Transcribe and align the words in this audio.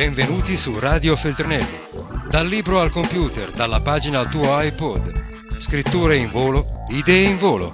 Benvenuti 0.00 0.56
su 0.56 0.78
Radio 0.78 1.14
Feltrinelli. 1.14 1.78
Dal 2.26 2.46
libro 2.46 2.80
al 2.80 2.90
computer, 2.90 3.50
dalla 3.50 3.82
pagina 3.82 4.20
al 4.20 4.30
tuo 4.30 4.58
iPod. 4.58 5.58
Scritture 5.60 6.16
in 6.16 6.30
volo, 6.30 6.64
idee 6.88 7.28
in 7.28 7.36
volo. 7.36 7.70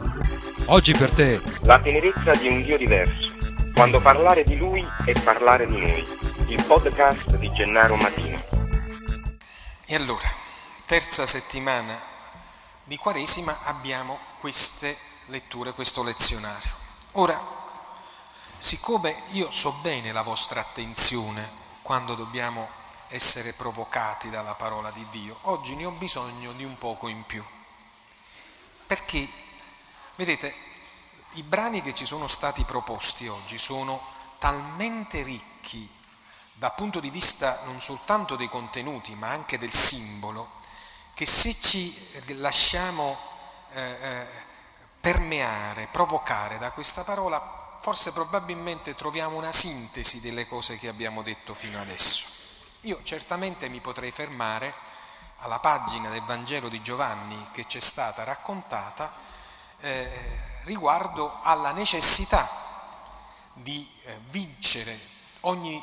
Oggi 0.65 0.92
per 0.92 1.12
te. 1.12 1.40
La 1.60 1.78
tenerezza 1.78 2.33
di 2.33 2.49
un 2.49 2.65
Dio 2.65 2.76
diverso. 2.76 3.31
Quando 3.72 4.01
parlare 4.01 4.42
di 4.42 4.58
Lui 4.58 4.85
è 5.04 5.12
parlare 5.21 5.69
di 5.69 5.78
noi. 5.78 6.04
Il 6.49 6.65
podcast 6.65 7.37
di 7.37 7.49
Gennaro 7.53 7.94
Matino. 7.94 8.37
E 9.85 9.95
allora, 9.95 10.29
terza 10.85 11.24
settimana 11.27 11.97
di 12.83 12.97
Quaresima 12.97 13.56
abbiamo 13.67 14.19
queste 14.40 14.93
letture, 15.27 15.74
questo 15.74 16.02
lezionario. 16.02 16.70
Ora, 17.12 17.41
siccome 18.59 19.15
io 19.34 19.48
so 19.52 19.72
bene 19.80 20.10
la 20.10 20.22
vostra 20.22 20.58
attenzione 20.58 21.66
quando 21.86 22.16
dobbiamo 22.16 22.68
essere 23.10 23.52
provocati 23.52 24.28
dalla 24.28 24.54
parola 24.54 24.90
di 24.90 25.06
Dio. 25.10 25.38
Oggi 25.42 25.77
ne 25.77 25.84
ho 25.84 25.92
bisogno 25.92 26.50
di 26.54 26.64
un 26.64 26.77
poco 26.78 27.06
in 27.06 27.24
più. 27.24 27.44
Perché, 28.84 29.28
vedete, 30.16 30.52
i 31.34 31.44
brani 31.44 31.82
che 31.82 31.94
ci 31.94 32.04
sono 32.04 32.27
stati 32.27 32.64
proposti 32.64 33.28
oggi 33.28 33.56
sono 33.56 34.02
talmente 34.41 35.22
ricchi 35.22 35.88
dal 36.54 36.74
punto 36.74 36.98
di 36.98 37.08
vista 37.08 37.56
non 37.66 37.80
soltanto 37.80 38.34
dei 38.34 38.48
contenuti, 38.48 39.14
ma 39.14 39.28
anche 39.28 39.56
del 39.56 39.72
simbolo, 39.72 40.50
che 41.14 41.24
se 41.24 41.55
ci 41.55 42.34
lasciamo 42.38 43.16
eh, 43.74 43.80
eh, 43.80 44.27
permeare, 45.00 45.86
provocare 45.92 46.58
da 46.58 46.72
questa 46.72 47.05
parola, 47.05 47.66
forse 47.86 48.10
probabilmente 48.10 48.96
troviamo 48.96 49.36
una 49.36 49.52
sintesi 49.52 50.20
delle 50.20 50.44
cose 50.48 50.77
che 50.77 50.88
abbiamo 50.88 51.22
detto 51.22 51.55
fino 51.55 51.80
adesso. 51.80 52.24
Io 52.80 52.98
certamente 53.05 53.69
mi 53.69 53.78
potrei 53.78 54.11
fermare 54.11 54.74
alla 55.38 55.61
pagina 55.61 56.11
del 56.11 56.22
Vangelo 56.22 56.69
di 56.69 56.83
Giovanni 56.83 57.48
che 57.52 57.64
ci 57.69 57.78
è 57.78 57.80
stata 57.80 58.24
raccontata 58.24 59.12
eh, 59.78 60.11
riguardo 60.64 61.38
alla 61.42 61.70
necessità 61.70 62.44
di 63.52 63.89
eh, 64.02 64.18
vincere 64.30 64.98
ogni 65.42 65.80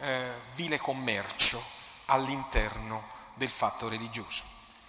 eh, 0.00 0.38
vile 0.56 0.76
commercio 0.76 1.58
all'interno 2.06 3.02
del 3.32 3.48
fatto 3.48 3.88
religioso 3.88 4.42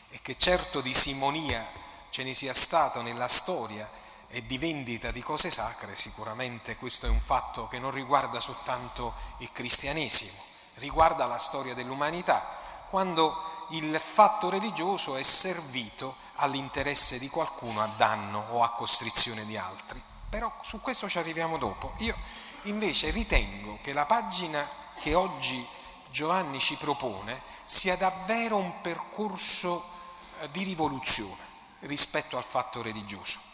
e 0.09 0.19
che 0.21 0.37
certo 0.37 0.81
di 0.81 0.93
simonia 0.93 1.65
ce 2.09 2.23
ne 2.23 2.33
sia 2.33 2.53
stato 2.53 3.01
nella 3.01 3.29
storia 3.29 3.89
e 4.29 4.45
di 4.45 4.57
vendita 4.57 5.11
di 5.11 5.21
cose 5.21 5.49
sacre, 5.49 5.95
sicuramente 5.95 6.75
questo 6.75 7.05
è 7.05 7.09
un 7.09 7.19
fatto 7.19 7.67
che 7.67 7.79
non 7.79 7.91
riguarda 7.91 8.39
soltanto 8.39 9.13
il 9.37 9.51
cristianesimo, 9.51 10.37
riguarda 10.75 11.25
la 11.25 11.37
storia 11.37 11.73
dell'umanità, 11.73 12.45
quando 12.89 13.35
il 13.69 13.99
fatto 13.99 14.49
religioso 14.49 15.15
è 15.15 15.23
servito 15.23 16.15
all'interesse 16.35 17.19
di 17.19 17.29
qualcuno 17.29 17.81
a 17.81 17.89
danno 17.97 18.47
o 18.51 18.63
a 18.63 18.71
costrizione 18.71 19.45
di 19.45 19.57
altri. 19.57 20.01
Però 20.29 20.51
su 20.61 20.81
questo 20.81 21.09
ci 21.09 21.17
arriviamo 21.17 21.57
dopo. 21.57 21.93
Io 21.97 22.15
invece 22.63 23.11
ritengo 23.11 23.79
che 23.81 23.93
la 23.93 24.05
pagina 24.05 24.67
che 24.99 25.13
oggi 25.13 25.65
Giovanni 26.09 26.59
ci 26.59 26.75
propone 26.75 27.41
sia 27.63 27.95
davvero 27.97 28.57
un 28.57 28.81
percorso 28.81 29.83
eh, 30.39 30.51
di 30.51 30.63
rivoluzione 30.63 31.45
rispetto 31.81 32.37
al 32.37 32.43
fatto 32.43 32.81
religioso. 32.81 33.46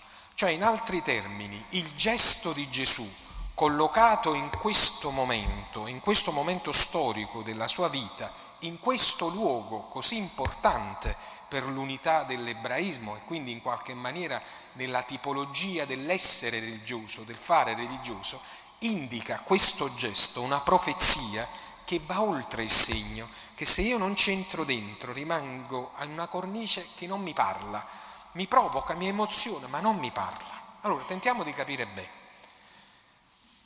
Cioè, 0.44 0.52
in 0.52 0.63
altri 0.63 1.02
termini, 1.02 1.63
il 1.69 1.89
gesto 1.95 2.52
di 2.52 2.69
Gesù 2.69 3.09
collocato 3.53 4.33
in 4.33 4.50
questo 4.50 5.09
momento, 5.09 5.88
in 5.88 6.02
questo 6.02 6.33
momento 6.33 6.73
storico 6.73 7.44
della 7.44 7.66
sua 7.69 7.88
vita, 7.88 8.30
in 8.59 8.77
questo 8.77 9.30
luogo 9.30 9.83
così 9.83 10.17
importante 10.17 11.16
per 11.47 11.63
l'unità 11.63 12.23
dell'ebraismo 12.23 13.16
e 13.16 13.19
quindi 13.23 13.53
in 13.53 13.62
qualche 13.62 13.94
maniera 13.94 14.41
nella 14.73 15.03
tipologia 15.03 15.85
dell'essere 15.85 16.59
religioso, 16.59 17.22
del 17.22 17.38
fare 17.38 17.73
religioso, 17.73 18.41
indica 18.79 19.40
questo 19.46 19.96
gesto, 19.96 20.41
una 20.41 20.59
profezia 20.59 21.47
che 21.85 22.01
va 22.06 22.22
oltre 22.22 22.63
il 22.63 22.69
segno, 22.69 23.25
che 23.56 23.63
se 23.63 23.79
io 23.79 23.97
non 23.97 24.13
c'entro 24.13 24.66
dentro 24.66 25.13
rimango 25.13 25.94
in 26.01 26.12
una 26.12 26.28
cornice 26.28 26.85
che 26.97 27.07
non 27.07 27.22
mi 27.22 27.31
parla, 27.31 28.03
mi 28.33 28.47
provoca, 28.47 28.94
mi 28.94 29.07
emoziona, 29.07 29.67
ma 29.67 29.79
non 29.79 29.97
mi 29.97 30.11
parla. 30.11 30.61
Allora 30.81 31.03
tentiamo 31.05 31.44
di 31.44 31.53
capire 31.53 31.85
bene. 31.85 32.21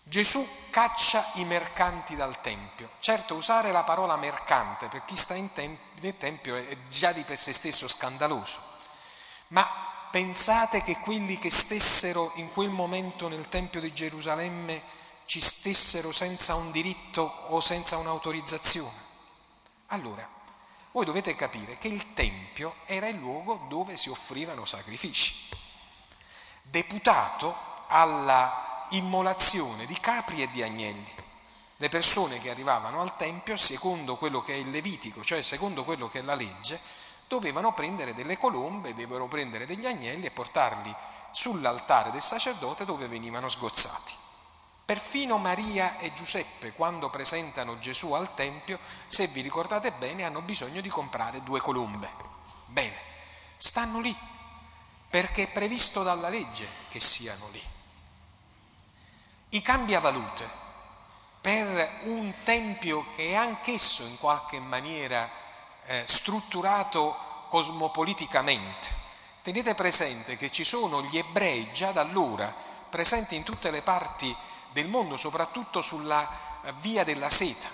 Gesù 0.03 0.45
caccia 0.69 1.23
i 1.33 1.44
mercanti 1.44 2.16
dal 2.16 2.39
Tempio. 2.39 2.91
Certo, 3.00 3.35
usare 3.35 3.73
la 3.73 3.83
parola 3.83 4.16
mercante 4.16 4.88
per 4.88 5.03
chi 5.03 5.17
sta 5.17 5.35
tem- 5.53 5.77
nel 6.00 6.17
Tempio 6.17 6.56
è 6.56 6.77
già 6.88 7.11
di 7.11 7.23
per 7.23 7.38
sé 7.38 7.51
stesso 7.51 7.89
scandaloso, 7.89 8.57
ma 9.47 9.67
pensate 10.09 10.81
che 10.81 10.97
quelli 11.00 11.38
che 11.38 11.50
stessero 11.50 12.31
in 12.35 12.53
quel 12.53 12.69
momento 12.69 13.27
nel 13.27 13.50
Tempio 13.50 13.81
di 13.81 13.94
Gerusalemme 13.94 14.81
ci 15.25 15.41
stessero 15.41 16.13
senza 16.13 16.56
un 16.56 16.72
diritto 16.72 17.23
o 17.50 17.59
senza 17.59 17.97
un'autorizzazione? 17.97 19.06
Allora, 19.88 20.25
voi 20.91 21.03
dovete 21.03 21.35
capire 21.35 21.77
che 21.77 21.89
il 21.89 22.13
Tempio 22.13 22.47
era 22.85 23.07
il 23.07 23.18
luogo 23.18 23.66
dove 23.68 23.97
si 23.97 24.09
offrivano 24.09 24.66
sacrifici, 24.66 25.50
deputato 26.62 27.56
alla 27.88 28.85
immolazione 28.91 29.85
di 29.85 29.97
capri 30.00 30.41
e 30.41 30.50
di 30.50 30.63
agnelli. 30.63 31.16
Le 31.78 31.90
persone 31.90 32.40
che 32.40 32.50
arrivavano 32.50 33.01
al 33.01 33.16
Tempio, 33.18 33.57
secondo 33.57 34.16
quello 34.16 34.41
che 34.41 34.53
è 34.53 34.57
il 34.57 34.72
Levitico, 34.72 35.23
cioè 35.23 35.41
secondo 35.41 35.84
quello 35.84 36.09
che 36.09 36.19
è 36.19 36.22
la 36.23 36.35
legge, 36.35 36.79
dovevano 37.28 37.73
prendere 37.73 38.13
delle 38.13 38.38
colombe, 38.38 38.94
dovevano 38.94 39.28
prendere 39.28 39.66
degli 39.66 39.85
agnelli 39.85 40.25
e 40.25 40.31
portarli 40.31 40.95
sull'altare 41.31 42.12
del 42.12 42.22
sacerdote 42.22 42.85
dove 42.85 43.07
venivano 43.07 43.50
sgozzati. 43.50 44.13
Perfino 44.85 45.38
Maria 45.38 46.00
e 46.00 46.13
Giuseppe, 46.13 46.72
quando 46.72 47.09
presentano 47.09 47.78
Gesù 47.78 48.13
al 48.13 48.34
Tempio, 48.34 48.79
se 49.06 49.28
vi 49.28 49.41
ricordate 49.41 49.91
bene, 49.91 50.24
hanno 50.24 50.41
bisogno 50.41 50.79
di 50.79 50.88
comprare 50.88 51.44
due 51.44 51.59
colombe. 51.59 52.09
Bene, 52.67 52.95
stanno 53.57 54.00
lì, 54.00 54.16
perché 55.09 55.44
è 55.44 55.47
previsto 55.50 56.03
dalla 56.03 56.29
legge 56.29 56.67
che 56.89 57.00
siano 57.00 57.47
lì. 57.51 57.63
I 59.50 59.61
cambiavalute 59.61 60.66
per 61.41 62.00
un 62.03 62.33
tempio 62.44 63.06
che 63.16 63.29
è 63.29 63.35
anch'esso 63.35 64.03
in 64.03 64.17
qualche 64.19 64.59
maniera 64.59 65.29
eh, 65.85 66.03
strutturato 66.06 67.45
cosmopoliticamente. 67.47 68.95
Tenete 69.41 69.73
presente 69.73 70.35
che 70.35 70.51
ci 70.51 70.66
sono 70.66 71.01
gli 71.03 71.17
ebrei 71.17 71.72
già 71.72 71.91
da 71.91 72.01
allora 72.01 72.53
presenti 72.89 73.35
in 73.35 73.44
tutte 73.44 73.72
le 73.72 73.81
parti 73.81 74.35
del 74.73 74.88
mondo, 74.88 75.16
soprattutto 75.16 75.81
sulla 75.81 76.29
eh, 76.63 76.73
via 76.79 77.06
della 77.06 77.29
seta, 77.29 77.69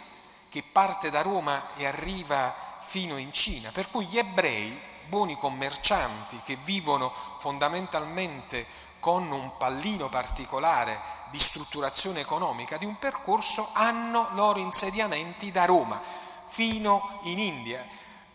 che 0.50 0.62
parte 0.62 1.10
da 1.10 1.22
Roma 1.22 1.74
e 1.76 1.88
arriva 1.88 2.73
fino 2.84 3.18
in 3.18 3.32
Cina. 3.32 3.70
Per 3.72 3.90
cui 3.90 4.06
gli 4.06 4.18
ebrei, 4.18 4.80
buoni 5.08 5.38
commercianti 5.38 6.40
che 6.44 6.58
vivono 6.64 7.12
fondamentalmente 7.38 8.66
con 9.00 9.30
un 9.32 9.58
pallino 9.58 10.08
particolare 10.08 10.98
di 11.30 11.38
strutturazione 11.38 12.22
economica 12.22 12.78
di 12.78 12.86
un 12.86 12.98
percorso, 12.98 13.70
hanno 13.74 14.30
loro 14.34 14.60
insediamenti 14.60 15.52
da 15.52 15.66
Roma 15.66 16.00
fino 16.46 17.20
in 17.24 17.40
India. 17.40 17.86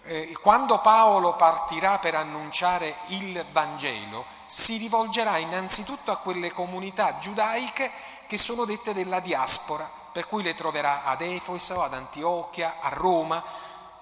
Eh, 0.02 0.36
quando 0.42 0.80
Paolo 0.80 1.36
partirà 1.36 1.98
per 1.98 2.14
annunciare 2.14 2.94
il 3.08 3.44
Vangelo, 3.52 4.24
si 4.44 4.76
rivolgerà 4.76 5.36
innanzitutto 5.38 6.10
a 6.10 6.16
quelle 6.16 6.52
comunità 6.52 7.18
giudaiche 7.18 7.90
che 8.26 8.36
sono 8.36 8.64
dette 8.64 8.92
della 8.92 9.20
diaspora, 9.20 9.88
per 10.12 10.26
cui 10.26 10.42
le 10.42 10.54
troverà 10.54 11.04
ad 11.04 11.22
Efeso, 11.22 11.82
ad 11.82 11.94
Antiochia, 11.94 12.76
a 12.80 12.88
Roma. 12.90 13.42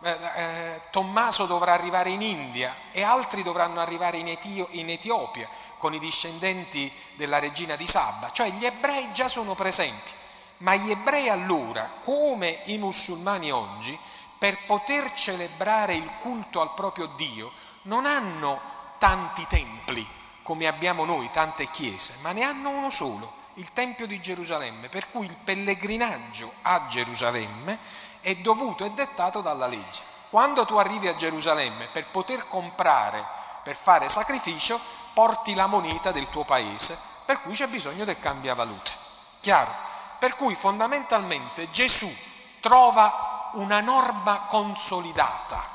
Eh, 0.03 0.11
eh, 0.11 0.81
Tommaso 0.91 1.47
dovrà 1.47 1.73
arrivare 1.73 2.11
in 2.11 2.21
India 2.21 2.75
e 2.93 3.03
altri 3.03 3.43
dovranno 3.43 3.81
arrivare 3.81 4.19
in, 4.19 4.29
Etio, 4.29 4.69
in 4.73 4.91
Etiopia 4.91 5.49
con 5.79 5.95
i 5.95 5.99
discendenti 5.99 6.93
della 7.15 7.39
regina 7.39 7.77
di 7.77 7.87
Sabba, 7.87 8.31
cioè 8.31 8.51
gli 8.51 8.65
ebrei 8.65 9.11
già 9.13 9.29
sono 9.29 9.55
presenti, 9.55 10.13
ma 10.59 10.75
gli 10.75 10.91
ebrei 10.91 11.29
allora, 11.29 11.91
come 12.03 12.61
i 12.67 12.79
musulmani 12.79 13.51
oggi, 13.51 13.99
per 14.39 14.59
poter 14.67 15.13
celebrare 15.15 15.95
il 15.95 16.11
culto 16.21 16.61
al 16.61 16.75
proprio 16.75 17.07
Dio, 17.17 17.51
non 17.83 18.05
hanno 18.05 18.61
tanti 18.99 19.47
templi 19.49 20.07
come 20.43 20.67
abbiamo 20.67 21.05
noi, 21.05 21.29
tante 21.33 21.69
chiese, 21.71 22.19
ma 22.23 22.33
ne 22.33 22.45
hanno 22.45 22.71
uno 22.71 22.91
solo, 22.91 23.29
il 23.55 23.73
Tempio 23.73 24.07
di 24.07 24.21
Gerusalemme, 24.21 24.89
per 24.89 25.11
cui 25.11 25.27
il 25.27 25.37
pellegrinaggio 25.43 26.53
a 26.63 26.87
Gerusalemme 26.89 27.79
è 28.21 28.35
dovuto 28.37 28.85
e 28.85 28.91
dettato 28.91 29.41
dalla 29.41 29.67
legge. 29.67 30.03
Quando 30.31 30.65
tu 30.67 30.77
arrivi 30.77 31.09
a 31.09 31.17
Gerusalemme 31.17 31.87
per 31.87 32.09
poter 32.09 32.49
comprare, 32.49 33.25
per 33.63 33.77
fare 33.77 34.09
sacrificio, 34.09 34.79
porti 35.13 35.55
la 35.55 35.67
moneta 35.67 36.13
del 36.13 36.29
tuo 36.29 36.45
paese, 36.45 36.99
per 37.25 37.41
cui 37.41 37.55
c'è 37.55 37.67
bisogno 37.69 38.05
del 38.05 38.19
cambiavalute. 38.19 38.93
Chiaro? 39.41 39.73
Per 40.19 40.37
cui 40.37 40.55
fondamentalmente 40.55 41.71
Gesù 41.71 42.13
trova 42.61 43.51
una 43.55 43.81
norma 43.81 44.41
consolidata. 44.49 45.75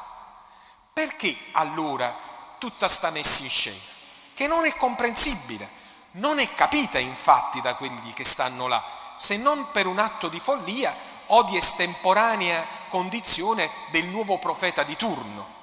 Perché 0.93 1.35
allora 1.53 2.15
tutta 2.57 2.87
sta 2.87 3.09
messa 3.09 3.43
in 3.43 3.49
scena? 3.49 3.79
Che 4.33 4.47
non 4.47 4.65
è 4.65 4.75
comprensibile, 4.75 5.69
non 6.11 6.39
è 6.39 6.53
capita 6.53 6.99
infatti 6.99 7.61
da 7.61 7.75
quelli 7.75 8.13
che 8.13 8.23
stanno 8.23 8.67
là, 8.67 8.83
se 9.15 9.37
non 9.37 9.71
per 9.71 9.87
un 9.87 9.99
atto 9.99 10.27
di 10.27 10.39
follia 10.39 10.93
o 11.33 11.43
di 11.43 11.57
estemporanea 11.57 12.65
condizione 12.89 13.69
del 13.91 14.05
nuovo 14.05 14.37
profeta 14.37 14.83
di 14.83 14.95
turno. 14.95 15.59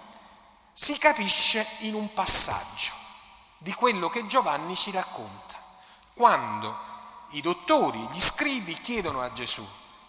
Si 0.72 0.96
capisce 0.98 1.66
in 1.80 1.94
un 1.94 2.12
passaggio 2.12 2.92
di 3.58 3.72
quello 3.72 4.08
che 4.08 4.26
Giovanni 4.26 4.76
ci 4.76 4.90
racconta, 4.90 5.56
quando 6.14 6.86
i 7.30 7.40
dottori, 7.40 7.98
gli 8.12 8.20
scribi 8.20 8.72
chiedono 8.74 9.20
a 9.20 9.32
Gesù, 9.32 9.66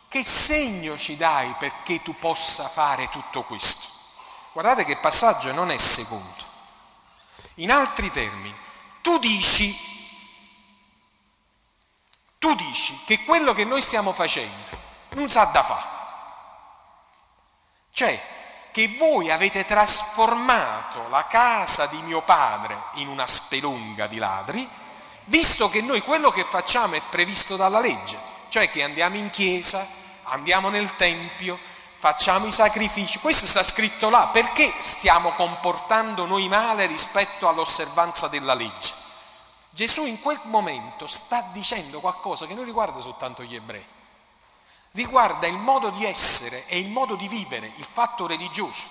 che 0.07 0.23
segno 0.23 0.97
ci 0.97 1.17
dai 1.17 1.53
perché 1.57 2.01
tu 2.01 2.15
possa 2.17 2.67
fare 2.67 3.09
tutto 3.09 3.43
questo? 3.43 3.87
Guardate 4.53 4.85
che 4.85 4.95
passaggio 4.97 5.51
non 5.53 5.71
è 5.71 5.77
secondo. 5.77 6.47
In 7.55 7.71
altri 7.71 8.09
termini, 8.11 8.55
tu 9.01 9.17
dici, 9.17 9.75
tu 12.37 12.53
dici 12.55 12.97
che 13.05 13.23
quello 13.25 13.53
che 13.53 13.65
noi 13.65 13.81
stiamo 13.81 14.13
facendo 14.13 14.87
non 15.11 15.29
sa 15.29 15.45
da 15.45 15.63
fare. 15.63 15.97
Cioè, 17.91 18.21
che 18.71 18.95
voi 18.97 19.31
avete 19.31 19.65
trasformato 19.65 21.07
la 21.09 21.25
casa 21.27 21.87
di 21.87 22.01
mio 22.03 22.21
padre 22.21 22.77
in 22.93 23.07
una 23.07 23.27
spelunga 23.27 24.07
di 24.07 24.17
ladri, 24.17 24.67
visto 25.25 25.69
che 25.69 25.81
noi 25.81 26.01
quello 26.01 26.31
che 26.31 26.43
facciamo 26.43 26.95
è 26.95 27.01
previsto 27.09 27.55
dalla 27.55 27.79
legge, 27.79 28.17
cioè 28.49 28.69
che 28.69 28.83
andiamo 28.83 29.17
in 29.17 29.29
chiesa, 29.29 29.85
andiamo 30.23 30.69
nel 30.69 30.95
Tempio, 30.95 31.59
facciamo 31.99 32.45
i 32.45 32.51
sacrifici. 32.51 33.19
Questo 33.19 33.45
sta 33.45 33.61
scritto 33.61 34.09
là. 34.09 34.27
Perché 34.27 34.73
stiamo 34.79 35.31
comportando 35.31 36.25
noi 36.25 36.47
male 36.47 36.85
rispetto 36.85 37.47
all'osservanza 37.47 38.27
della 38.27 38.53
legge? 38.53 38.93
Gesù 39.71 40.05
in 40.05 40.21
quel 40.21 40.39
momento 40.43 41.07
sta 41.07 41.41
dicendo 41.51 41.99
qualcosa 41.99 42.45
che 42.45 42.53
non 42.53 42.63
riguarda 42.63 42.99
soltanto 42.99 43.43
gli 43.43 43.55
ebrei, 43.55 43.85
riguarda 44.91 45.47
il 45.47 45.57
modo 45.57 45.89
di 45.89 46.05
essere 46.05 46.65
e 46.67 46.79
il 46.79 46.89
modo 46.89 47.15
di 47.15 47.27
vivere, 47.27 47.71
il 47.75 47.87
fatto 47.89 48.27
religioso. 48.27 48.87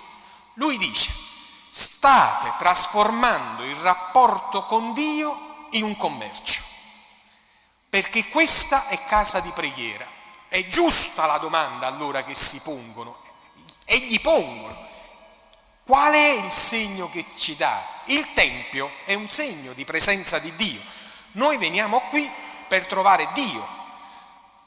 Lui 0.53 0.77
dice, 0.77 1.11
state 1.69 2.53
trasformando 2.57 3.63
il 3.63 3.75
rapporto 3.75 4.65
con 4.65 4.93
Dio 4.93 5.67
in 5.71 5.83
un 5.83 5.95
commercio, 5.97 6.61
perché 7.89 8.27
questa 8.29 8.87
è 8.87 9.05
casa 9.05 9.39
di 9.39 9.51
preghiera 9.51 10.17
è 10.49 10.67
giusta 10.67 11.27
la 11.27 11.37
domanda 11.37 11.85
allora 11.85 12.23
che 12.23 12.33
si 12.33 12.59
pongono 12.61 13.15
e 13.85 13.99
gli 13.99 14.19
pongono. 14.19 14.87
Qual 15.85 16.11
è 16.11 16.29
il 16.43 16.51
segno 16.51 17.09
che 17.09 17.23
ci 17.35 17.55
dà? 17.55 17.81
Il 18.05 18.33
Tempio 18.33 18.91
è 19.05 19.13
un 19.13 19.29
segno 19.29 19.73
di 19.73 19.85
presenza 19.85 20.39
di 20.39 20.55
Dio. 20.55 20.81
Noi 21.33 21.57
veniamo 21.57 21.99
qui 22.09 22.29
per 22.67 22.87
trovare 22.87 23.29
Dio. 23.33 23.77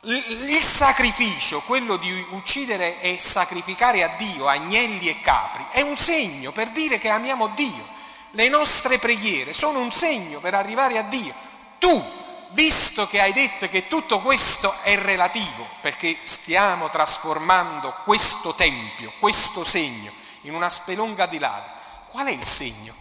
Il 0.04 0.60
sacrificio, 0.60 1.60
quello 1.60 1.96
di 1.96 2.26
uccidere 2.30 3.00
e 3.00 3.20
sacrificare 3.20 4.02
a 4.02 4.08
Dio 4.16 4.48
agnelli 4.48 5.08
e 5.08 5.20
capri, 5.20 5.64
è 5.70 5.80
un 5.80 5.96
segno 5.96 6.50
per 6.50 6.70
dire 6.70 6.98
che 6.98 7.08
amiamo 7.08 7.46
Dio. 7.54 7.86
Le 8.30 8.48
nostre 8.48 8.98
preghiere 8.98 9.52
sono 9.52 9.78
un 9.78 9.92
segno 9.92 10.40
per 10.40 10.54
arrivare 10.54 10.98
a 10.98 11.02
Dio. 11.02 11.32
Tu 11.78 12.20
visto 12.50 13.06
che 13.06 13.20
hai 13.20 13.32
detto 13.32 13.68
che 13.68 13.86
tutto 13.86 14.18
questo 14.18 14.74
è 14.82 14.96
relativo, 14.98 15.68
perché 15.80 16.18
stiamo 16.20 16.90
trasformando 16.90 17.94
questo 18.02 18.54
tempio, 18.54 19.12
questo 19.20 19.62
segno, 19.62 20.10
in 20.42 20.54
una 20.54 20.68
spelonga 20.68 21.26
di 21.26 21.38
lava, 21.38 21.78
qual 22.08 22.26
è 22.26 22.32
il 22.32 22.44
segno? 22.44 22.92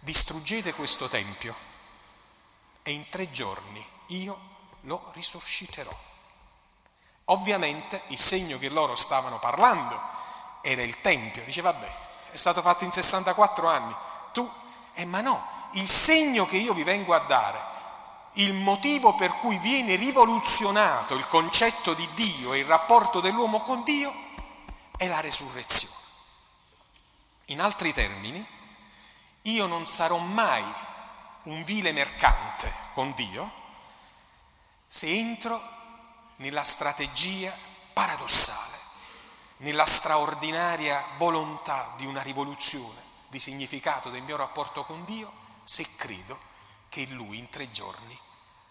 Distruggete 0.00 0.74
questo 0.74 1.08
tempio 1.08 1.54
e 2.82 2.90
in 2.90 3.08
tre 3.08 3.30
giorni 3.30 3.86
io 4.08 4.54
lo 4.86 5.10
risusciterò. 5.12 5.94
Ovviamente 7.26 8.02
il 8.08 8.18
segno 8.18 8.58
che 8.58 8.68
loro 8.68 8.94
stavano 8.94 9.38
parlando 9.38 10.00
era 10.62 10.82
il 10.82 11.00
tempio. 11.00 11.44
Dice, 11.44 11.60
vabbè, 11.60 11.92
è 12.30 12.36
stato 12.36 12.60
fatto 12.62 12.84
in 12.84 12.92
64 12.92 13.68
anni. 13.68 13.94
Tu, 14.32 14.48
eh 14.94 15.04
ma 15.04 15.20
no, 15.20 15.44
il 15.72 15.88
segno 15.88 16.46
che 16.46 16.56
io 16.56 16.72
vi 16.72 16.84
vengo 16.84 17.14
a 17.14 17.20
dare, 17.20 17.74
il 18.34 18.52
motivo 18.52 19.14
per 19.14 19.32
cui 19.38 19.58
viene 19.58 19.96
rivoluzionato 19.96 21.14
il 21.14 21.26
concetto 21.26 21.94
di 21.94 22.06
Dio 22.14 22.52
e 22.52 22.58
il 22.58 22.66
rapporto 22.66 23.20
dell'uomo 23.20 23.60
con 23.60 23.82
Dio, 23.82 24.12
è 24.96 25.08
la 25.08 25.20
resurrezione. 25.20 25.94
In 27.46 27.60
altri 27.60 27.92
termini, 27.92 28.44
io 29.42 29.66
non 29.66 29.86
sarò 29.86 30.18
mai 30.18 30.64
un 31.44 31.62
vile 31.62 31.92
mercante 31.92 32.72
con 32.92 33.12
Dio 33.14 33.64
se 34.96 35.08
entro 35.08 35.60
nella 36.36 36.62
strategia 36.62 37.54
paradossale, 37.92 38.78
nella 39.58 39.84
straordinaria 39.84 41.04
volontà 41.18 41.92
di 41.98 42.06
una 42.06 42.22
rivoluzione 42.22 42.98
di 43.28 43.38
significato 43.38 44.08
del 44.08 44.22
mio 44.22 44.38
rapporto 44.38 44.86
con 44.86 45.04
Dio 45.04 45.30
se 45.64 45.86
credo 45.96 46.38
che 46.88 47.04
lui 47.08 47.36
in 47.36 47.50
tre 47.50 47.70
giorni 47.70 48.18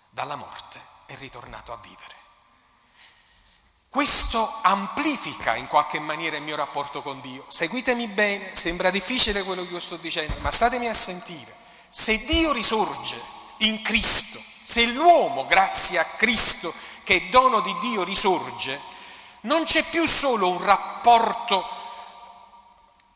dalla 0.10 0.36
morte 0.36 0.82
è 1.06 1.16
ritornato 1.18 1.72
a 1.72 1.78
vivere. 1.78 2.16
Questo 3.88 4.52
amplifica 4.64 5.56
in 5.56 5.68
qualche 5.68 6.00
maniera 6.00 6.38
il 6.38 6.44
mio 6.44 6.56
rapporto 6.56 7.04
con 7.04 7.22
Dio. 7.22 7.46
Seguitemi 7.50 8.08
bene, 8.08 8.56
sembra 8.56 8.90
difficile 8.90 9.44
quello 9.44 9.64
che 9.64 9.74
io 9.74 9.80
sto 9.80 9.98
dicendo, 9.98 10.36
ma 10.40 10.50
statemi 10.50 10.88
a 10.88 10.94
sentire. 10.96 11.56
Se 11.88 12.26
Dio 12.26 12.52
risorge 12.52 13.22
in 13.60 13.84
Cristo, 13.84 14.54
se 14.66 14.88
l'uomo, 14.88 15.46
grazie 15.46 16.00
a 16.00 16.04
Cristo, 16.04 16.74
che 17.04 17.16
è 17.18 17.22
dono 17.30 17.60
di 17.60 17.78
Dio, 17.78 18.04
risorge, 18.04 18.82
non 19.42 19.64
c'è 19.64 19.84
più 19.84 20.08
solo 20.08 20.50
un 20.50 20.64
rapporto 20.66 21.64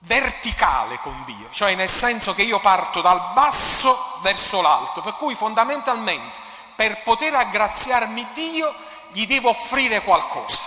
verticale 0.02 1.00
con 1.00 1.24
Dio, 1.26 1.50
cioè 1.50 1.74
nel 1.74 1.90
senso 1.90 2.36
che 2.36 2.44
io 2.44 2.60
parto 2.60 3.02
dal 3.02 3.32
basso 3.34 4.20
verso 4.22 4.62
l'alto, 4.62 5.02
per 5.02 5.16
cui 5.16 5.34
fondamentalmente 5.34 6.38
per 6.76 7.02
poter 7.02 7.34
aggraziarmi 7.34 8.28
Dio 8.34 8.72
gli 9.14 9.26
devo 9.26 9.50
offrire 9.50 10.04
qualcosa. 10.04 10.62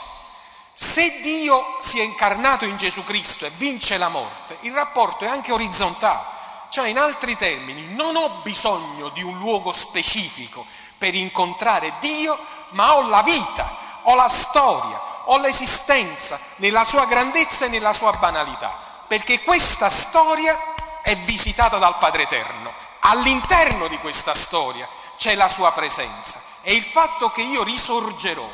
Se 0.73 1.21
Dio 1.21 1.79
si 1.81 2.01
è 2.01 2.03
incarnato 2.03 2.65
in 2.65 2.77
Gesù 2.77 3.05
Cristo 3.05 3.47
e 3.47 3.51
vince 3.51 3.99
la 3.99 4.09
morte, 4.09 4.57
il 4.63 4.73
rapporto 4.73 5.25
è 5.25 5.29
anche 5.29 5.53
orizzontale, 5.53 6.32
cioè 6.73 6.89
in 6.89 6.99
altri 6.99 7.37
termini 7.37 7.95
non 7.95 8.17
ho 8.17 8.41
bisogno 8.43 9.11
di 9.11 9.23
un 9.23 9.39
luogo 9.39 9.71
specifico 9.71 10.67
per 10.99 11.15
incontrare 11.15 11.93
Dio, 12.01 12.37
ma 12.71 12.97
ho 12.97 13.09
la 13.09 13.23
vita, 13.23 13.71
ho 14.03 14.15
la 14.15 14.29
storia, 14.29 15.01
ho 15.25 15.39
l'esistenza 15.39 16.41
nella 16.57 16.85
sua 16.85 17.05
grandezza 17.05 17.67
e 17.67 17.69
nella 17.69 17.93
sua 17.93 18.13
banalità 18.13 18.91
perché 19.13 19.43
questa 19.43 19.91
storia 19.91 20.59
è 21.03 21.15
visitata 21.17 21.77
dal 21.77 21.99
Padre 21.99 22.23
Eterno. 22.23 22.73
All'interno 23.01 23.87
di 23.89 23.99
questa 23.99 24.33
storia 24.33 24.89
c'è 25.19 25.35
la 25.35 25.51
sua 25.51 25.71
presenza 25.73 26.41
e 26.63 26.73
il 26.73 26.83
fatto 26.83 27.31
che 27.31 27.43
io 27.43 27.63
risorgerò, 27.63 28.49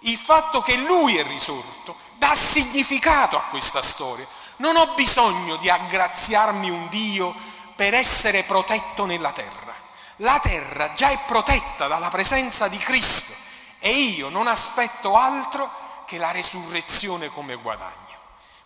il 0.00 0.16
fatto 0.16 0.62
che 0.62 0.76
Lui 0.76 1.16
è 1.16 1.24
risorto, 1.24 1.96
dà 2.18 2.36
significato 2.36 3.36
a 3.36 3.42
questa 3.50 3.82
storia. 3.82 4.24
Non 4.56 4.76
ho 4.76 4.94
bisogno 4.94 5.56
di 5.56 5.68
aggraziarmi 5.68 6.70
un 6.70 6.88
Dio 6.88 7.34
per 7.74 7.94
essere 7.94 8.44
protetto 8.44 9.04
nella 9.04 9.32
terra. 9.32 9.74
La 10.18 10.38
terra 10.38 10.92
già 10.94 11.10
è 11.10 11.18
protetta 11.26 11.88
dalla 11.88 12.08
presenza 12.08 12.68
di 12.68 12.78
Cristo 12.78 13.32
e 13.80 13.90
io 13.90 14.28
non 14.28 14.46
aspetto 14.46 15.16
altro 15.16 15.68
che 16.06 16.18
la 16.18 16.30
resurrezione 16.30 17.28
come 17.28 17.56
guadagno. 17.56 18.16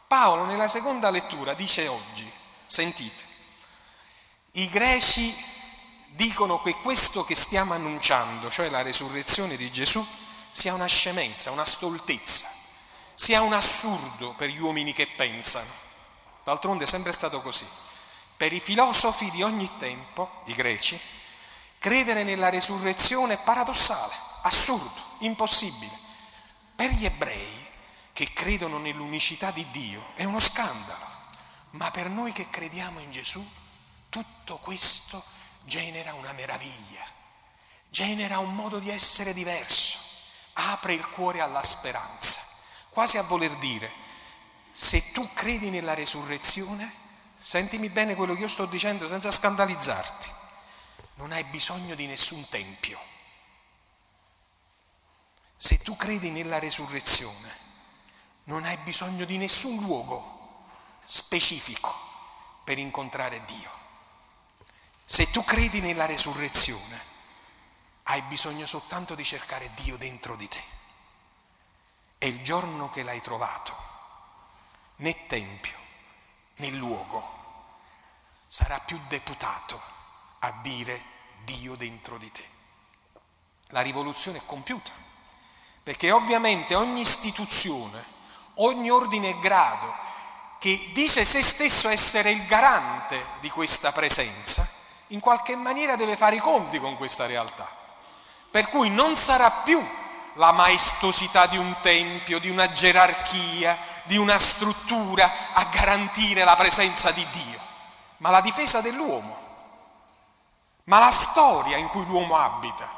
Paolo 0.07 0.45
nella 0.45 0.69
seconda 0.69 1.11
lettura 1.11 1.55
dice 1.55 1.87
oggi, 1.87 2.31
sentite, 2.67 3.25
i 4.53 4.69
greci 4.69 5.35
dicono 6.09 6.61
che 6.63 6.75
questo 6.77 7.25
che 7.25 7.35
stiamo 7.35 7.75
annunciando, 7.75 8.51
cioè 8.51 8.69
la 8.69 8.83
resurrezione 8.83 9.57
di 9.57 9.71
Gesù, 9.71 10.05
sia 10.51 10.75
una 10.75 10.87
scemenza, 10.87 11.51
una 11.51 11.65
stoltezza, 11.65 12.49
sia 13.19 13.43
un 13.43 13.53
assurdo 13.53 14.31
per 14.35 14.49
gli 14.49 14.61
uomini 14.61 14.93
che 14.93 15.09
pensano. 15.09 15.69
D'altronde 16.45 16.85
è 16.85 16.87
sempre 16.87 17.11
stato 17.11 17.41
così. 17.41 17.67
Per 18.37 18.53
i 18.53 18.61
filosofi 18.61 19.29
di 19.33 19.43
ogni 19.43 19.69
tempo, 19.77 20.41
i 20.45 20.55
greci, 20.55 20.99
credere 21.81 22.23
nella 22.23 22.49
resurrezione 22.49 23.35
è 23.35 23.43
paradossale, 23.43 24.15
assurdo, 24.43 25.03
impossibile. 25.19 25.91
Per 26.77 26.93
gli 26.93 27.05
ebrei 27.05 27.67
che 28.13 28.33
credono 28.33 28.79
nell'unicità 28.79 29.51
di 29.51 29.69
Dio 29.73 30.01
è 30.15 30.23
uno 30.23 30.39
scandalo, 30.39 31.07
ma 31.71 31.91
per 31.91 32.09
noi 32.09 32.33
che 32.33 32.49
crediamo 32.49 33.01
in 33.01 33.11
Gesù 33.11 33.45
tutto 34.11 34.59
questo 34.59 35.21
genera 35.65 36.15
una 36.15 36.33
meraviglia, 36.35 37.05
genera 37.89 38.39
un 38.39 38.55
modo 38.55 38.79
di 38.79 38.91
essere 38.91 39.35
diverso, 39.35 39.99
apre 40.53 40.93
il 40.93 41.07
cuore 41.09 41.41
alla 41.41 41.65
speranza. 41.65 42.48
Quasi 42.91 43.19
a 43.19 43.23
voler 43.23 43.55
dire, 43.57 43.91
se 44.71 45.13
tu 45.13 45.29
credi 45.35 45.71
nella 45.71 45.95
resurrezione, 45.95 46.91
sentimi 47.37 47.89
bene 47.89 48.15
quello 48.15 48.35
che 48.35 48.41
io 48.41 48.49
sto 48.49 48.67
dicendo 48.67 49.09
senza 49.09 49.31
scandalizzarti, 49.31 50.31
non 51.15 51.33
hai 51.33 51.45
bisogno 51.45 51.95
di 51.95 52.07
nessun 52.07 52.49
tempio. 52.49 52.99
Se 55.57 55.79
tu 55.79 55.97
credi 55.97 56.31
nella 56.31 56.59
resurrezione, 56.59 57.57
non 58.45 58.65
hai 58.65 58.77
bisogno 58.79 59.25
di 59.25 59.37
nessun 59.37 59.77
luogo 59.83 60.67
specifico 61.05 61.93
per 62.65 62.79
incontrare 62.79 63.45
Dio. 63.45 63.71
Se 65.05 65.31
tu 65.31 65.43
credi 65.43 65.81
nella 65.81 66.07
resurrezione, 66.07 67.01
hai 68.05 68.23
bisogno 68.23 68.67
soltanto 68.67 69.15
di 69.15 69.25
cercare 69.25 69.71
Dio 69.75 69.97
dentro 69.97 70.37
di 70.37 70.49
te. 70.49 70.63
E 72.19 72.27
il 72.27 72.43
giorno 72.43 72.91
che 72.91 73.03
l'hai 73.03 73.23
trovato, 73.23 73.77
né 74.97 75.27
tempio 75.27 75.77
né 76.57 76.71
luogo 76.71 77.37
sarà 78.47 78.79
più 78.81 78.99
deputato 79.09 79.81
a 80.41 80.51
dire 80.63 81.01
Dio 81.45 81.77
dentro 81.77 82.19
di 82.19 82.31
te. 82.33 82.45
La 83.69 83.83
rivoluzione 83.83 84.39
è 84.39 84.43
compiuta, 84.45 84.91
perché 85.83 86.11
ovviamente 86.11 86.75
ogni 86.75 87.01
istituzione, 87.01 88.05
ogni 88.55 88.91
ordine 88.91 89.29
e 89.29 89.39
grado 89.39 89.95
che 90.59 90.91
dice 90.93 91.25
se 91.25 91.43
stesso 91.43 91.89
essere 91.89 92.31
il 92.31 92.45
garante 92.47 93.25
di 93.41 93.49
questa 93.49 93.93
presenza, 93.93 94.69
in 95.09 95.21
qualche 95.21 95.55
maniera 95.55 95.95
deve 95.95 96.17
fare 96.17 96.37
i 96.37 96.41
conti 96.41 96.81
con 96.81 96.97
questa 96.97 97.27
realtà. 97.27 97.69
Per 98.51 98.69
cui 98.69 98.91
non 98.91 99.15
sarà 99.15 99.51
più 99.51 99.87
la 100.39 100.53
maestosità 100.53 101.47
di 101.47 101.59
un 101.59 101.75
tempio, 101.81 102.39
di 102.39 102.49
una 102.49 102.71
gerarchia, 102.71 103.77
di 104.05 104.17
una 104.17 104.39
struttura 104.39 105.31
a 105.53 105.65
garantire 105.65 106.45
la 106.45 106.55
presenza 106.55 107.11
di 107.11 107.27
Dio, 107.31 107.61
ma 108.19 108.31
la 108.31 108.41
difesa 108.41 108.81
dell'uomo, 108.81 109.37
ma 110.85 111.01
la 111.01 111.11
storia 111.11 111.77
in 111.77 111.89
cui 111.89 112.05
l'uomo 112.07 112.39
abita. 112.39 112.89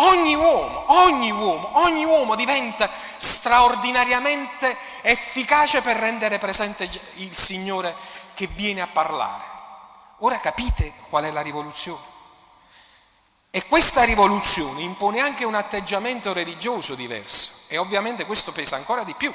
Ogni 0.00 0.34
uomo, 0.34 0.84
ogni 1.04 1.30
uomo, 1.30 1.70
ogni 1.84 2.04
uomo 2.04 2.34
diventa 2.34 2.88
straordinariamente 3.16 4.76
efficace 5.02 5.80
per 5.80 5.96
rendere 5.96 6.38
presente 6.38 6.88
il 7.14 7.36
Signore 7.36 7.94
che 8.34 8.46
viene 8.46 8.80
a 8.80 8.86
parlare. 8.86 9.44
Ora 10.18 10.38
capite 10.40 10.92
qual 11.08 11.24
è 11.24 11.30
la 11.30 11.40
rivoluzione? 11.40 12.07
E 13.58 13.66
questa 13.66 14.04
rivoluzione 14.04 14.82
impone 14.82 15.18
anche 15.18 15.44
un 15.44 15.56
atteggiamento 15.56 16.32
religioso 16.32 16.94
diverso 16.94 17.64
e 17.66 17.76
ovviamente 17.76 18.24
questo 18.24 18.52
pesa 18.52 18.76
ancora 18.76 19.02
di 19.02 19.14
più, 19.14 19.34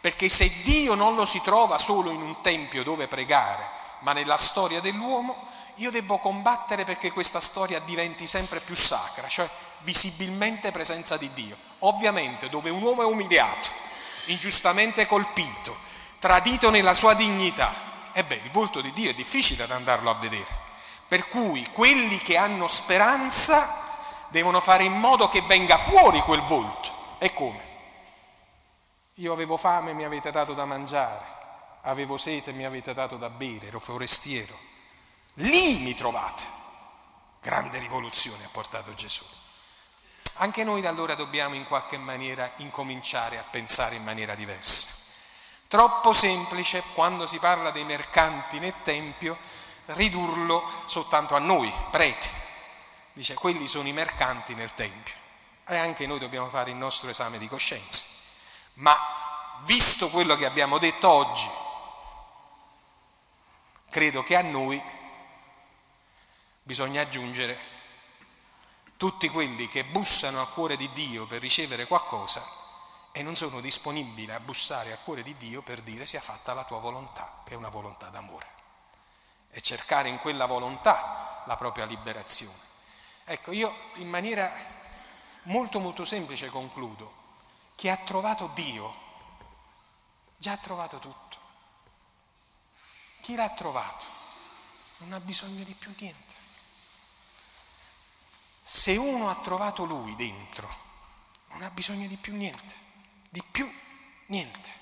perché 0.00 0.30
se 0.30 0.50
Dio 0.62 0.94
non 0.94 1.14
lo 1.16 1.26
si 1.26 1.38
trova 1.42 1.76
solo 1.76 2.10
in 2.10 2.22
un 2.22 2.40
tempio 2.40 2.82
dove 2.82 3.08
pregare, 3.08 3.62
ma 3.98 4.14
nella 4.14 4.38
storia 4.38 4.80
dell'uomo, 4.80 5.48
io 5.74 5.90
devo 5.90 6.16
combattere 6.16 6.86
perché 6.86 7.12
questa 7.12 7.40
storia 7.40 7.78
diventi 7.80 8.26
sempre 8.26 8.58
più 8.58 8.74
sacra, 8.74 9.28
cioè 9.28 9.46
visibilmente 9.80 10.72
presenza 10.72 11.18
di 11.18 11.30
Dio. 11.34 11.54
Ovviamente 11.80 12.48
dove 12.48 12.70
un 12.70 12.80
uomo 12.80 13.02
è 13.02 13.04
umiliato, 13.04 13.68
ingiustamente 14.28 15.04
colpito, 15.04 15.76
tradito 16.18 16.70
nella 16.70 16.94
sua 16.94 17.12
dignità, 17.12 17.70
e 18.14 18.24
il 18.30 18.50
volto 18.50 18.80
di 18.80 18.94
Dio 18.94 19.10
è 19.10 19.14
difficile 19.14 19.66
da 19.66 19.74
andarlo 19.74 20.08
a 20.08 20.14
vedere. 20.14 20.70
Per 21.12 21.28
cui 21.28 21.62
quelli 21.72 22.16
che 22.16 22.38
hanno 22.38 22.66
speranza 22.66 24.24
devono 24.28 24.62
fare 24.62 24.84
in 24.84 24.94
modo 24.94 25.28
che 25.28 25.42
venga 25.42 25.76
fuori 25.76 26.18
quel 26.20 26.40
volto. 26.40 27.18
E 27.18 27.34
come? 27.34 27.60
Io 29.16 29.34
avevo 29.34 29.58
fame 29.58 29.90
e 29.90 29.92
mi 29.92 30.04
avete 30.04 30.30
dato 30.30 30.54
da 30.54 30.64
mangiare, 30.64 31.22
avevo 31.82 32.16
sete 32.16 32.48
e 32.48 32.54
mi 32.54 32.64
avete 32.64 32.94
dato 32.94 33.18
da 33.18 33.28
bere, 33.28 33.66
ero 33.66 33.78
forestiero. 33.78 34.54
Lì 35.34 35.80
mi 35.80 35.94
trovate. 35.94 36.44
Grande 37.42 37.78
rivoluzione 37.78 38.44
ha 38.44 38.50
portato 38.50 38.94
Gesù. 38.94 39.22
Anche 40.36 40.64
noi 40.64 40.80
da 40.80 40.88
allora 40.88 41.14
dobbiamo 41.14 41.54
in 41.54 41.66
qualche 41.66 41.98
maniera 41.98 42.50
incominciare 42.56 43.36
a 43.36 43.44
pensare 43.50 43.96
in 43.96 44.04
maniera 44.04 44.34
diversa. 44.34 44.88
Troppo 45.68 46.14
semplice 46.14 46.82
quando 46.94 47.26
si 47.26 47.38
parla 47.38 47.70
dei 47.70 47.84
mercanti 47.84 48.58
nel 48.58 48.74
Tempio 48.82 49.36
ridurlo 49.86 50.68
soltanto 50.84 51.34
a 51.34 51.38
noi, 51.38 51.72
preti. 51.90 52.28
Dice, 53.12 53.34
quelli 53.34 53.66
sono 53.66 53.88
i 53.88 53.92
mercanti 53.92 54.54
nel 54.54 54.74
Tempio. 54.74 55.14
E 55.66 55.76
anche 55.76 56.06
noi 56.06 56.18
dobbiamo 56.18 56.48
fare 56.48 56.70
il 56.70 56.76
nostro 56.76 57.10
esame 57.10 57.38
di 57.38 57.48
coscienza. 57.48 58.04
Ma 58.74 58.96
visto 59.64 60.08
quello 60.08 60.36
che 60.36 60.46
abbiamo 60.46 60.78
detto 60.78 61.08
oggi, 61.08 61.48
credo 63.90 64.22
che 64.22 64.36
a 64.36 64.42
noi 64.42 64.82
bisogna 66.62 67.02
aggiungere 67.02 67.70
tutti 68.96 69.28
quelli 69.28 69.68
che 69.68 69.84
bussano 69.84 70.40
al 70.40 70.50
cuore 70.52 70.76
di 70.76 70.90
Dio 70.92 71.26
per 71.26 71.40
ricevere 71.40 71.86
qualcosa 71.86 72.42
e 73.10 73.22
non 73.22 73.36
sono 73.36 73.60
disponibili 73.60 74.30
a 74.32 74.40
bussare 74.40 74.92
al 74.92 75.02
cuore 75.02 75.22
di 75.22 75.36
Dio 75.36 75.60
per 75.60 75.82
dire 75.82 76.06
sia 76.06 76.20
fatta 76.20 76.54
la 76.54 76.64
tua 76.64 76.78
volontà, 76.78 77.42
che 77.44 77.54
è 77.54 77.56
una 77.56 77.68
volontà 77.68 78.08
d'amore 78.08 78.61
e 79.54 79.60
cercare 79.60 80.08
in 80.08 80.18
quella 80.18 80.46
volontà 80.46 81.42
la 81.46 81.56
propria 81.56 81.84
liberazione. 81.84 82.58
Ecco, 83.24 83.52
io 83.52 83.72
in 83.96 84.08
maniera 84.08 84.50
molto 85.44 85.78
molto 85.78 86.04
semplice 86.04 86.48
concludo, 86.48 87.20
chi 87.76 87.88
ha 87.88 87.96
trovato 87.96 88.50
Dio 88.54 88.94
già 90.38 90.52
ha 90.52 90.56
trovato 90.56 90.98
tutto. 90.98 91.38
Chi 93.20 93.36
l'ha 93.36 93.48
trovato 93.50 94.06
non 94.98 95.12
ha 95.12 95.20
bisogno 95.20 95.62
di 95.62 95.74
più 95.74 95.94
niente. 95.98 96.34
Se 98.60 98.96
uno 98.96 99.30
ha 99.30 99.36
trovato 99.36 99.84
lui 99.84 100.16
dentro, 100.16 100.68
non 101.48 101.62
ha 101.62 101.70
bisogno 101.70 102.08
di 102.08 102.16
più 102.16 102.34
niente, 102.34 102.74
di 103.28 103.42
più 103.42 103.70
niente. 104.26 104.72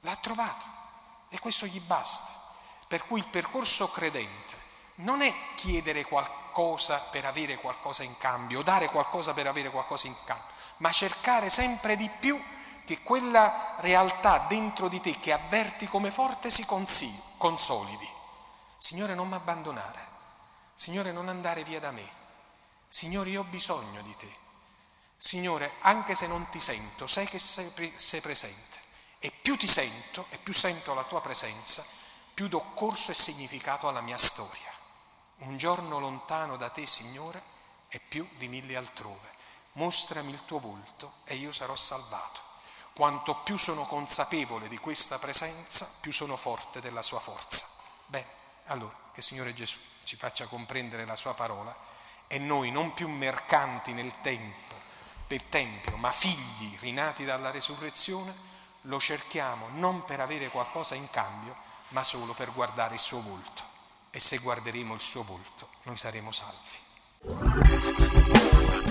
L'ha 0.00 0.16
trovato 0.16 0.66
e 1.30 1.38
questo 1.40 1.66
gli 1.66 1.80
basta. 1.80 2.39
Per 2.90 3.04
cui 3.04 3.20
il 3.20 3.26
percorso 3.26 3.88
credente 3.88 4.56
non 4.96 5.22
è 5.22 5.32
chiedere 5.54 6.02
qualcosa 6.04 6.98
per 6.98 7.24
avere 7.24 7.54
qualcosa 7.54 8.02
in 8.02 8.18
cambio, 8.18 8.62
dare 8.62 8.88
qualcosa 8.88 9.32
per 9.32 9.46
avere 9.46 9.70
qualcosa 9.70 10.08
in 10.08 10.16
cambio, 10.24 10.48
ma 10.78 10.90
cercare 10.90 11.50
sempre 11.50 11.94
di 11.96 12.10
più 12.18 12.36
che 12.84 13.00
quella 13.02 13.76
realtà 13.78 14.44
dentro 14.48 14.88
di 14.88 15.00
te 15.00 15.16
che 15.20 15.30
avverti 15.30 15.86
come 15.86 16.10
forte 16.10 16.50
si 16.50 16.66
consolidi. 16.66 18.10
Signore, 18.76 19.14
non 19.14 19.28
mi 19.28 19.36
abbandonare. 19.36 20.04
Signore, 20.74 21.12
non 21.12 21.28
andare 21.28 21.62
via 21.62 21.78
da 21.78 21.92
me. 21.92 22.10
Signore, 22.88 23.30
io 23.30 23.42
ho 23.42 23.44
bisogno 23.44 24.02
di 24.02 24.16
te. 24.16 24.36
Signore, 25.16 25.70
anche 25.82 26.16
se 26.16 26.26
non 26.26 26.48
ti 26.50 26.58
sento, 26.58 27.06
sai 27.06 27.28
che 27.28 27.38
sei, 27.38 27.94
sei 27.94 28.20
presente. 28.20 28.80
E 29.20 29.30
più 29.30 29.56
ti 29.56 29.68
sento 29.68 30.26
e 30.30 30.38
più 30.38 30.52
sento 30.52 30.92
la 30.92 31.04
tua 31.04 31.20
presenza, 31.20 31.84
più 32.40 32.48
do 32.48 32.62
corso 32.72 33.10
e 33.10 33.14
significato 33.14 33.86
alla 33.86 34.00
mia 34.00 34.16
storia. 34.16 34.72
Un 35.40 35.58
giorno 35.58 35.98
lontano 35.98 36.56
da 36.56 36.70
te, 36.70 36.86
Signore, 36.86 37.38
è 37.88 37.98
più 38.00 38.26
di 38.38 38.48
mille 38.48 38.76
altrove. 38.76 39.30
Mostrami 39.72 40.30
il 40.30 40.42
tuo 40.46 40.58
volto 40.58 41.16
e 41.24 41.34
io 41.34 41.52
sarò 41.52 41.76
salvato. 41.76 42.40
Quanto 42.94 43.36
più 43.42 43.58
sono 43.58 43.84
consapevole 43.84 44.68
di 44.68 44.78
questa 44.78 45.18
presenza, 45.18 45.86
più 46.00 46.14
sono 46.14 46.34
forte 46.34 46.80
della 46.80 47.02
sua 47.02 47.20
forza. 47.20 47.66
Bene, 48.06 48.26
allora, 48.68 48.96
che 49.12 49.20
Signore 49.20 49.52
Gesù 49.52 49.76
ci 50.04 50.16
faccia 50.16 50.46
comprendere 50.46 51.04
la 51.04 51.16
sua 51.16 51.34
parola 51.34 51.76
e 52.26 52.38
noi 52.38 52.70
non 52.70 52.94
più 52.94 53.06
mercanti 53.10 53.92
nel 53.92 54.18
tempo, 54.22 54.76
del 55.26 55.46
Tempio, 55.50 55.98
ma 55.98 56.10
figli 56.10 56.78
rinati 56.78 57.26
dalla 57.26 57.50
resurrezione, 57.50 58.34
lo 58.84 58.98
cerchiamo 58.98 59.68
non 59.74 60.06
per 60.06 60.20
avere 60.20 60.48
qualcosa 60.48 60.94
in 60.94 61.10
cambio, 61.10 61.68
ma 61.90 62.02
solo 62.02 62.32
per 62.34 62.52
guardare 62.52 62.94
il 62.94 63.00
suo 63.00 63.20
volto. 63.20 63.62
E 64.10 64.18
se 64.20 64.38
guarderemo 64.38 64.94
il 64.94 65.00
suo 65.00 65.22
volto, 65.22 65.68
noi 65.84 65.96
saremo 65.96 66.30
salvi. 66.32 66.78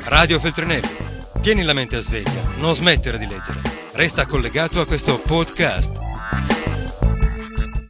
Radio 0.06 0.40
Feltrinelli, 0.40 0.98
tieni 1.42 1.64
la 1.64 1.74
mente 1.74 1.98
a 1.98 2.02
sveglia, 2.02 2.42
non 2.58 2.74
smettere 2.74 3.18
di 3.18 3.28
leggere. 3.28 3.62
Resta 3.94 4.26
collegato 4.26 4.80
a 4.80 4.86
questo 4.86 5.20
podcast 5.20 6.09